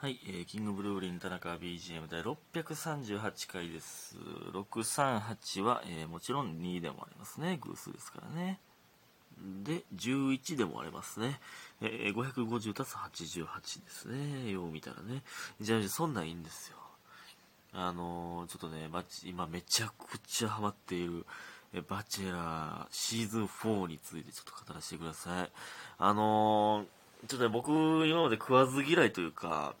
[0.00, 4.16] はい、えーキングブルーリン田中 BGM 第638回です。
[4.52, 7.58] 638は、えーもちろん2でもありますね。
[7.60, 8.60] 偶数ですからね。
[9.64, 11.40] で、11でもありますね。
[11.80, 13.44] えー550たす88
[13.84, 14.52] ですね。
[14.52, 15.24] よう見たらね。
[15.60, 16.76] じゃあ、そんなんいいんですよ。
[17.72, 21.26] あのーちょっとね、バチ今めちゃくちゃハマっている、
[21.74, 25.50] えバチェラーシーズン4についてちょっと語らせてください。
[25.98, 26.86] あのー
[27.26, 27.72] ちょっとね、僕、
[28.06, 29.74] 今まで食わず嫌いというか、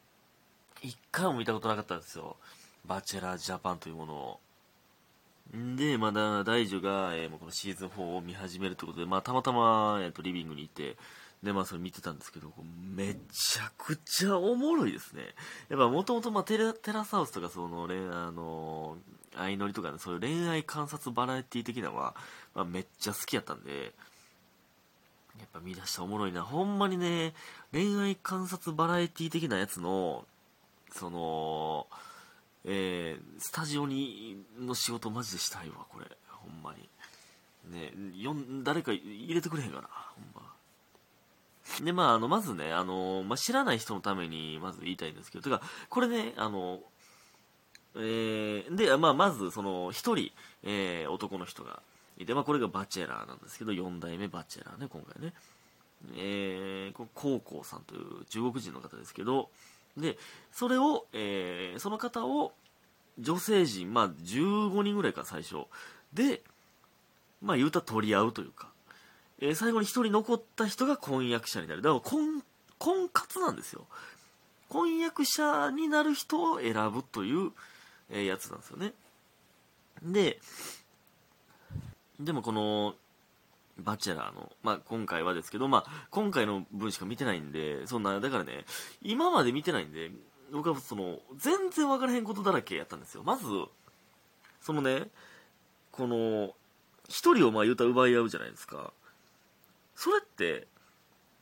[0.82, 2.36] 一回も見たことなかったんですよ。
[2.86, 4.40] バチェラージャパンというものを。
[5.56, 10.96] んで、まだ大樹が、えーもうこのシーズン4を見始めるということで、まあ、たまたま、えー、とリビングにいて、
[11.42, 12.52] で、まあ、それ見てたんですけど、
[12.94, 15.22] めちゃくちゃおもろいですね。
[15.68, 22.16] やっぱ、もともと、まあ、テラ、テラサウスとか、その、恋あのー、相乗りとかね、そういう恋愛観察バラエティ的なのは、
[22.54, 23.92] まあ、めっちゃ好きやったんで、
[25.38, 26.42] やっぱ見出したおもろいな。
[26.42, 27.34] ほんまにね、
[27.72, 30.26] 恋愛観察バラエティ的なやつの、
[30.92, 31.86] その、
[32.64, 36.06] えー、スタジオに、の仕事マジでしたいわ、これ。
[36.28, 36.88] ほんまに。
[37.70, 40.54] ね、よん、誰か入れてくれへんかな、ほんま。
[41.84, 46.80] で、まあ、あの、まずね、あの、まあ、知らない人のために、まず言いたいんですけど、てか、これね、あの、
[47.96, 51.82] えー、で、まあ、まず、その、一人、えー、男の人が
[52.16, 55.34] いて、まあ、これがバチェラーなんですけど、四代目バチェラーね、今回ね。
[56.16, 59.50] えー、こ高校さんという中国人の方ですけど、
[60.00, 60.18] で、
[60.52, 62.52] それを、えー、その方を、
[63.18, 65.66] 女性陣、まあ、15人ぐらいか、最初。
[66.12, 66.42] で、
[67.42, 68.68] まあ、言うたら取り合うというか、
[69.40, 71.82] えー最後に一人残った人が婚約者になる。
[71.82, 72.42] だから、婚、
[72.78, 73.86] 婚活なんですよ。
[74.68, 77.52] 婚約者になる人を選ぶという、
[78.10, 78.92] えーやつなんですよね。
[80.02, 80.40] で、
[82.18, 82.94] でもこの、
[83.78, 88.64] バチェラーの、まあ、今回はですけど、まあ、今回の分しか見てないんで、そんな、だからね、
[89.02, 90.10] 今まで見てないんで、
[90.52, 93.22] 僕はその、全然分からへんことだらけやったんですよ。
[93.22, 93.44] まず、
[94.60, 95.08] そのね、
[95.92, 96.54] この、
[97.08, 98.92] 一人をまあ言うたら奪い合うじゃないですか。
[99.94, 100.66] それって、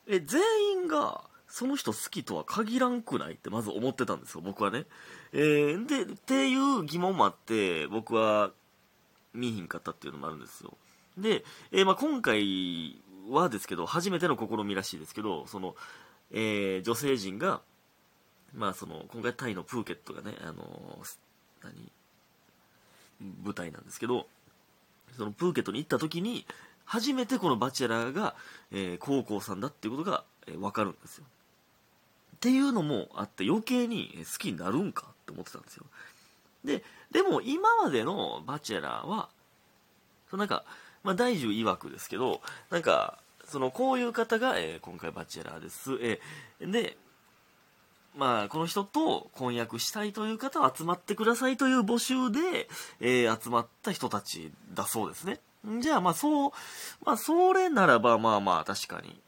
[0.06, 0.40] え、全
[0.72, 4.86] 員が、その人好きとは限らんくないってまず思ってたんですよ、僕はね。
[5.32, 8.52] えー、で、っていう疑問もあって、僕は
[9.32, 10.76] 見ひんかったっていうのもあるんですよ。
[11.16, 13.00] で、えーまあ、今回
[13.30, 15.74] はですけど、初めての試みらしいですけど、その、
[16.30, 17.60] えー女性陣が、
[18.54, 20.98] まあ、その、今回タイのプーケットがね、あの
[21.62, 21.90] 何？
[23.44, 24.26] 舞台なんですけど、
[25.16, 26.46] そのプーケットに行った時に、
[26.84, 28.34] 初めてこのバチェラーが、
[28.70, 31.24] えー、高校さんだっていうことが、えー、分かるんですよ。
[32.36, 35.86] っていうのもあって余計に好きになるんかって思ってたんですよ。
[36.64, 39.30] で、でも今までのバチェラーは、
[40.30, 40.64] そのなんか、
[41.06, 45.92] まあ大樹曰くですけど、なんか、そのこういう方が、えー今回バチェラーです。
[46.02, 46.96] えーで、
[48.16, 52.68] まあ、この人と婚約したいという方は集まってくださいという募集で、
[53.00, 55.40] えー集まった人たちだそうですね。
[55.80, 56.50] じゃあ、まあ、そう、
[57.04, 59.20] まあ、それならば、まあまあ、確かに。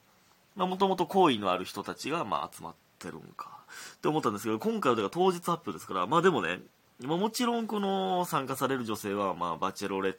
[0.57, 3.59] まあ、もともと好意のある人たちが、まあ、集まってるんか。
[3.97, 6.61] って思ったんですけど、今回はだから当日発表ですから、まあでもね、
[7.01, 10.17] ま、もちろんこの参加される女性は、まあ、バチェロレッ、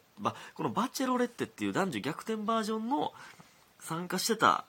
[0.54, 3.14] このバチェロレッテっていう男女逆転バージョンの
[3.80, 4.66] 参加してた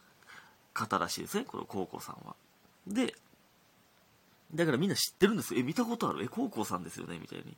[0.75, 2.35] 方らしいですね、この高校さんは。
[2.87, 3.15] で、
[4.55, 5.61] だからみんな知ってるんですよ。
[5.61, 6.25] え、見たことある？
[6.25, 7.19] え、高校さんですよね？
[7.21, 7.57] みたいに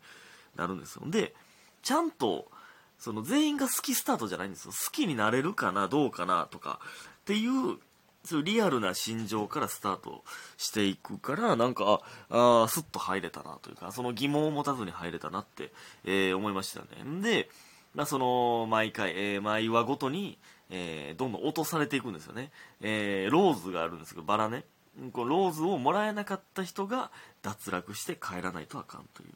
[0.56, 1.02] なるんですよ。
[1.06, 1.34] で、
[1.82, 2.50] ちゃんと、
[2.98, 4.72] その全員が好きスタートじゃないんですよ。
[4.72, 7.78] 好きになれるかな、どうかな、とか、っていう、
[8.24, 10.22] そうリアルな心情からスタート
[10.56, 12.00] していくから、なんか、
[12.30, 15.72] あ、あスッと入れたな、というか、その疑問を持たずに入れたなって、
[16.04, 17.20] えー思いましたね。
[17.20, 17.48] で、
[17.94, 20.38] まあ、その、毎回、えー毎話ごとに、
[20.70, 22.52] えーどんどん落とされていくんですよね。
[22.80, 24.64] えーローズがあるんですけど、バラね。
[25.12, 27.10] このローズをもらえなかった人が
[27.42, 29.30] 脱落して帰らないとあかんという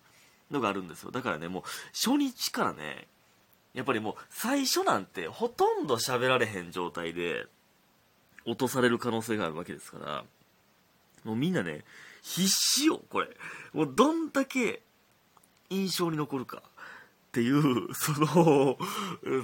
[0.53, 1.11] のがあるんですよ。
[1.11, 1.63] だからね、もう
[1.95, 3.09] 初日からね、
[3.75, 7.47] やっぱりもう最初なんてほとんど喋られへん状態で
[8.47, 10.25] 落とされる可能性があるわけですから、
[11.25, 11.85] もうみんなね、
[12.23, 13.29] 必死よ、これ。
[13.73, 14.83] もうどんだけ
[15.71, 16.71] 印象に残るかっ
[17.33, 18.79] ていう、 その、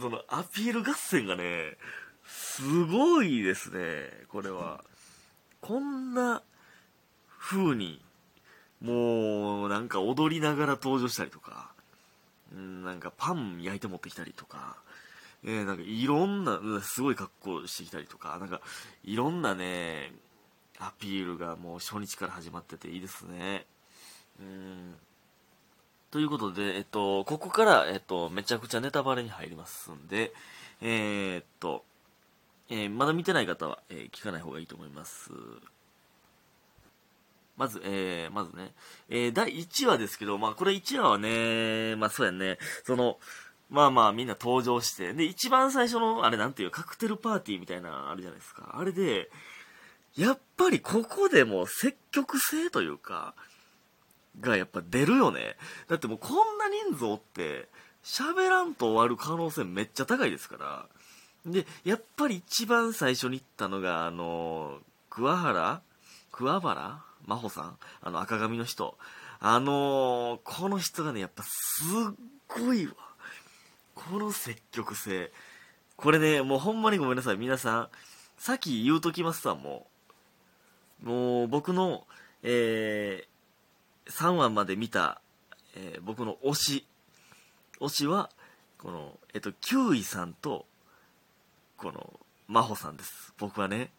[0.00, 1.76] そのアピール合戦がね、
[2.24, 4.84] すごいですね、これは。
[5.60, 6.42] こんな
[7.38, 8.00] 風に、
[8.80, 11.72] もう、なんか踊りながら登場したりとか、
[12.54, 14.76] うんなんかパン焼いて持ってきたりとか、
[15.44, 18.60] えなんかいろんな、すごい格好してきたりとか、なんか
[19.04, 20.12] いろんなね、
[20.78, 23.66] アピールがもう初日から始まってていいですね。
[24.40, 24.94] うん。
[26.10, 30.32] ということで、えっと、ここから、えっと、めちゃくちゃネタバレに入りますんで、
[30.80, 31.84] えーっと、
[32.68, 35.30] えーまだ見てない方は、えー聞かない方がいいと思います。
[37.56, 38.72] まず、え、まずね、
[39.08, 43.18] え、第1話ですけど、まあこれ1話はね、まあそうやね、その、
[43.72, 48.74] まあまあみんな登場して、で、一番最初の、あれなんていう、カクテルパーティーみたいなあるじゃないですか。
[48.78, 49.30] あれで、
[50.14, 53.34] やっぱりここでも積極性というか、
[54.40, 55.56] がやっぱ出るよね。
[55.88, 57.68] だってもうこんな人数おって、
[58.04, 60.86] 喋らんと終わる可能性めっちゃ高いですから。
[61.46, 64.78] で、やっぱり一番最初に行ったのが、あの、
[65.08, 65.82] 桑原
[66.30, 67.02] 桑原？
[67.26, 67.78] 真帆さん？
[68.02, 68.96] あの赤髪の人。
[69.38, 72.14] あのこの人がね、やっぱすっ
[72.48, 72.92] ごいわ。
[73.94, 75.32] この積極性。
[75.96, 77.36] これね、もうほんまにごめんなさい。
[77.36, 77.88] 皆さん、
[78.38, 79.86] さっき言うときますわ、も
[81.04, 81.08] う。
[81.08, 82.06] もう僕の、
[82.42, 85.20] えー、3話まで見た、
[85.74, 86.86] えー、僕の推し。
[87.80, 88.30] 推しは、
[88.78, 90.66] この、えっと、9位さんと、
[91.76, 93.32] この、真帆さんです。
[93.38, 93.92] 僕はね。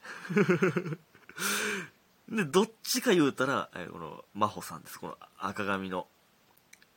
[2.30, 5.00] で、どっちか言うたら、えー、この、真帆さんです。
[5.00, 6.08] この赤髪の。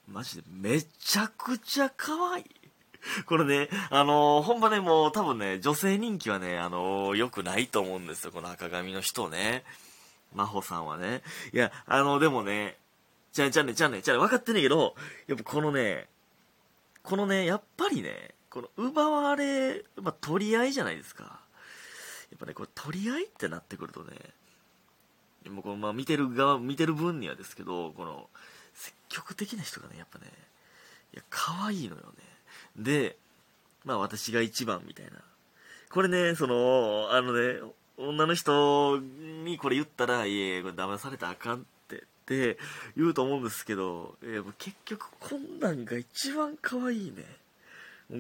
[0.08, 2.44] マジでめちゃくちゃ可愛い。
[3.26, 9.64] これね、あのー、ほんまね、もう多分ね、女性人気はね、あのー、良くないと思うんですよ、この赤髪の人ね。
[10.34, 11.22] 真帆さんはね。
[11.52, 12.76] いや、あのー、でもね、
[13.32, 14.94] じゃあ、じゃあね、じゃあね、じゃあね、分かってんねんけど、
[15.26, 16.08] やっぱこのね、
[17.02, 21.40] このね、やっぱりね、この奪われ、まあ、取り合いじゃないですか。
[22.30, 24.16] やっぱね、これ取り合いってなってくるとね、
[25.50, 28.28] もうこのまあ見てる側、見てる分にはですけど、この、
[28.74, 30.26] 積極的な人がね、やっぱね、
[31.12, 32.25] いや、可愛いのよね。
[32.76, 33.16] で、
[33.84, 35.12] まあ私が一番みたいな。
[35.90, 37.60] これね、その、あのね、
[37.96, 42.58] 女の人にこれ言ったら、いえ、これ騙されたらあかんってって
[42.96, 47.24] 言うと思うんですけど、え結局こんなんが一番可愛いね。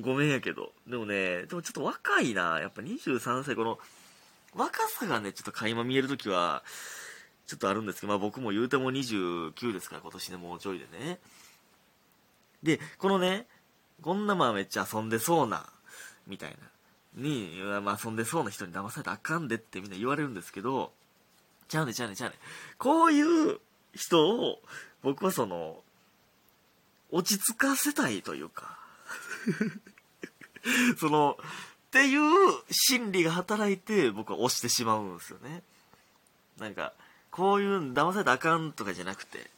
[0.00, 0.72] ごめんやけど。
[0.86, 2.58] でもね、でもちょっと若いな。
[2.60, 3.78] やっぱ23歳、この、
[4.54, 6.62] 若さがね、ちょっと垣間見えるときは、
[7.46, 11.18] ちょっとあるんですけど、まあ僕も言うても29ですから、今年でもうちょいでね。
[12.62, 13.46] で、このね、
[14.02, 15.66] こんなまあめっちゃ遊んでそうな、
[16.26, 20.92] みたいな、に、まあ遊んでそうな人に騙されたらあかんでってみんな言われるんですけど、
[21.68, 22.36] ちゃうねちゃうねちゃうね。
[22.78, 23.58] こういう
[23.94, 24.60] 人を、
[25.02, 25.82] 僕はその、
[27.10, 28.78] 落ち着かせたいというか
[30.98, 32.20] その、っていう
[32.70, 35.62] 心理が働いて僕は押してしまうんですよね。
[36.58, 36.92] なんか、
[37.30, 39.50] こういうの騙されたらあかんとかじゃなくて、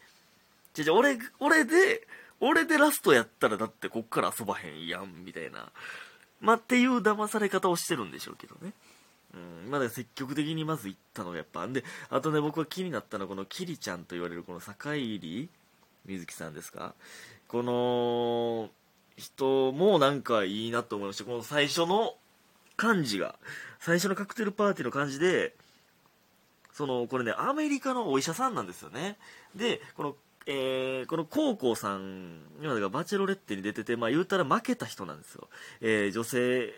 [0.75, 2.06] じゃじゃ俺、俺で、
[2.40, 5.70] 俺でラストやったらだってこっから遊ばへんやん、みたいな。
[6.40, 8.73] まあ、っていう騙され方をしてるんでしょうけどね。
[9.35, 15.49] うん、まだ積極的にまず行ったのがやっぱ、んで、あとね、僕は気になったのはこのキリちゃんと言われるこの坂入
[16.06, 16.94] 水木さんですか
[17.49, 18.70] この
[19.17, 21.25] 人もなんかいいなと思いました。
[21.25, 22.14] この最初の
[22.76, 23.37] 感じが、
[23.81, 25.55] 最初のカクテルパーティーの感じで、
[26.73, 29.19] その、これね、アメリカのお医者さんなんですよね。
[29.56, 30.17] で、この
[30.50, 35.47] えー、このコウコウさん、今だからバチェロレッテに出てて、まあ言うたら負けた人なんですよ。
[35.83, 36.73] えー、女性、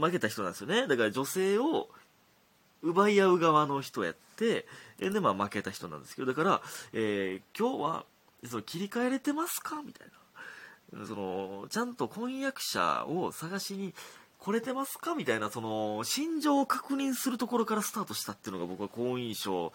[0.00, 0.88] 負けた人なんですよね。
[0.88, 1.88] だから女性を
[2.82, 4.66] 奪い合う側の人やって、
[4.98, 6.60] で、まあ負けた人なんですけど、だから、
[6.92, 8.04] えー、今日は、
[8.48, 9.80] その切り替えれてますか？
[9.86, 10.08] みたい
[10.92, 11.06] な。
[11.06, 13.94] その、ちゃんと婚約者を探しに
[14.38, 15.14] 来れてますか？
[15.14, 19.72] みたいな、その、心情を確認するところからスタートしたっていうのが僕は好印象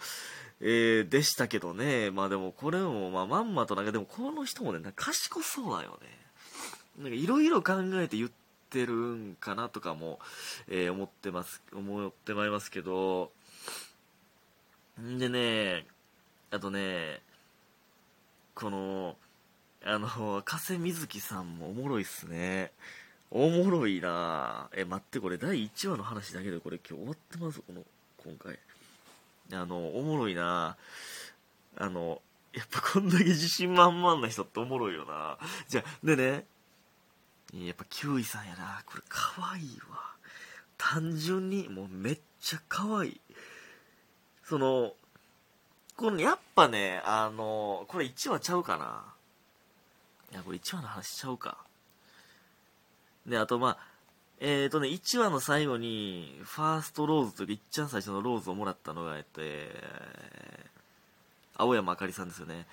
[0.66, 2.10] えー、でしたけどね。
[2.10, 6.08] まあでもこれも、まあまんまとなんかでもこの人もね、賢そうだよね。
[6.98, 8.30] なんかいろいろ考えて言っ
[8.70, 10.20] てるんかなとかも、
[10.68, 13.30] えー、思ってます、思ってまいりますけど、
[14.98, 15.86] んでね、
[16.50, 17.20] あとね、
[18.54, 19.16] この、
[19.84, 22.72] あの、加瀬瑞希さんもおもろいっすね。
[23.30, 27.60] おもろいなえ、待って、これ第1話の話だけでこれ今日終わってます？
[27.60, 27.84] この、
[28.24, 28.58] 今回。
[29.52, 30.76] あの、おもろいな
[31.76, 32.20] あの、
[32.52, 36.44] やっぱこんだけ自信満々な人っておもろいよなじゃあ、でね、
[37.52, 40.14] やっぱキウイさんやなこれかわいいわ。
[40.76, 43.20] 単純に、もうめっちゃかわいい。
[44.44, 44.92] その、
[45.96, 49.04] このやっぱね、あの、これ1話ちゃうかな。
[50.32, 51.58] いや、これ1話の話しちゃうか。
[53.26, 53.78] で、あとまあ、
[54.46, 59.40] えっ、ー、とね、1話の最後に、ファーストローズというか、いっちゃん最初のローズをもらったのが、えっと、
[61.56, 62.66] 青山あかりさんですよね。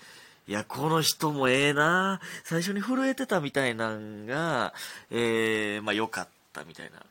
[0.50, 4.74] いや、この人もええな最初に震えてたみたいなんが、
[5.12, 7.06] えー、まあ良かったみたいな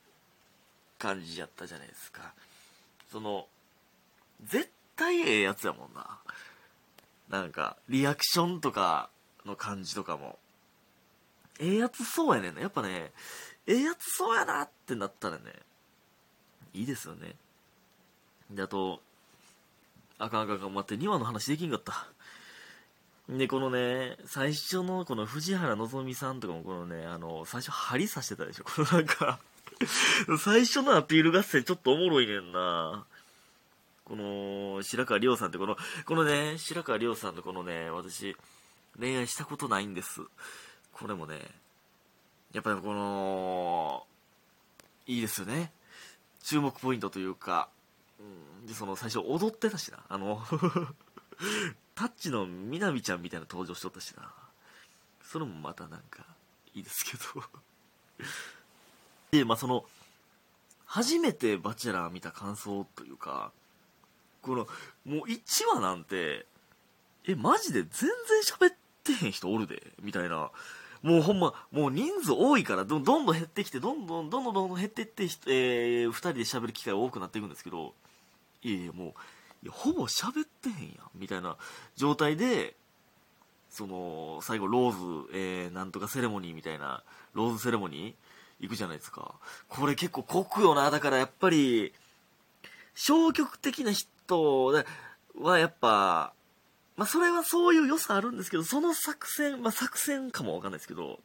[0.99, 2.35] 感じやったじゃないですか。
[3.11, 3.47] その、
[4.45, 6.19] 絶対ええやつやもんな。
[7.31, 9.09] なんか、リアクションとか
[9.47, 10.38] の感じとかも。
[11.61, 12.61] ええやつそうやねんな。
[12.61, 13.12] やっぱね、
[13.67, 15.43] ええやつそうやなってなったらね、
[16.75, 17.35] いいですよね。
[18.50, 19.00] で、あと、
[20.19, 22.07] あかんあかんか、待って、2話の話できんかった。
[23.29, 28.64] で、このね、最初のこの藤原希さんとかもこのね、あの、最初針刺してたでしょ。
[28.64, 29.38] このなんか
[30.38, 33.05] 最初のアピール合戦ちょっとおもろいねんな。
[34.05, 38.37] この、白川亮さんってこの、このね、白川亮さんとこのね、私、
[38.99, 40.23] 恋愛したことないんです。
[40.93, 41.38] これもね、
[42.52, 44.07] やっぱりこの、
[45.07, 45.73] いいですよね。
[46.42, 47.69] 注目ポイントというか、
[48.19, 49.99] うん、で、その最初踊ってたしな。
[50.09, 50.42] あの
[51.95, 54.33] タッチのみなみちゃんみたいな登場しとったしな。
[55.23, 56.25] それもまたなんか、
[56.75, 57.45] いいですけど
[59.30, 59.85] で、まあその、
[60.87, 63.52] 初めてバチェラー見た感想というか、
[64.42, 64.66] この、
[65.04, 66.47] もう1話なんて、
[67.25, 68.11] え、マジで全然
[68.45, 70.50] 喋ってへん人おるで、みたいな。
[71.02, 77.95] もうほんま、もう人数多いからど、んどん減ってきて、どんどん、どんどんどん減っていって、えー、2人で喋る機会多くなっていくんですけど、
[78.62, 79.12] いやいや、もう、
[79.62, 81.57] いやほぼ喋ってへんやんみたいな
[81.97, 82.75] 状態で
[83.69, 87.02] その最後ローズ、えー、なんとかセレモニーみたいな
[87.35, 88.14] ローズセレモニー
[88.61, 89.35] 行くじゃないですか。
[89.69, 91.95] これ結構酷よなだからやっぱり
[92.95, 94.85] 消極的な人
[95.40, 96.35] はやっぱ
[97.00, 101.19] まあそれはそういう良さあるんですけどその作戦まあ作戦かもわかんないですけど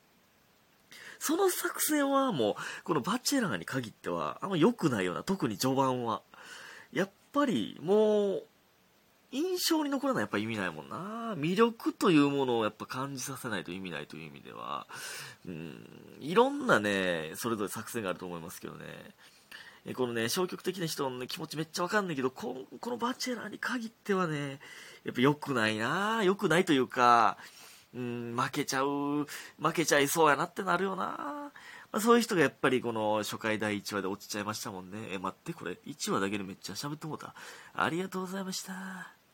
[1.19, 2.55] その作戦はもう
[2.85, 6.21] このバチェラーに限ってはあんま良くないような特に序盤は。
[6.93, 8.43] やっぱりもう
[9.33, 11.35] 印象に残らないやっぱ意味ないもんな。
[11.37, 14.87] 魅力というものをやっぱ感じさせないと意味ないという意味では。
[15.45, 15.85] うん。
[16.21, 18.85] いろんなねそれぞれ作戦があると思いますけどね。
[19.85, 24.59] えこのね消極的な人の、ね、気持ちめっちゃわかんないけどここのバチェラーに限ってはね
[25.03, 27.37] やっぱ良くないな良くないというか
[27.93, 29.25] うん負けちゃう
[29.61, 31.51] 負けちゃいそうやなってなるよな
[31.95, 34.97] まあ、そういう人がやっぱりこの初回第1話で落ちちゃいましたもんね。
[35.13, 37.33] え、待って、これ1話だけでめっちゃ喋ってもうた。
[37.73, 39.24] ありがとうございました。